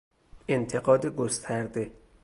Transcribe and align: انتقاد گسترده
انتقاد 0.49 1.05
گسترده 1.05 1.91